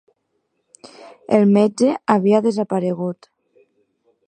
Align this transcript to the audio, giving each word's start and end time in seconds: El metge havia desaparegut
El 1.39 1.45
metge 1.59 1.91
havia 2.15 2.41
desaparegut 2.47 3.31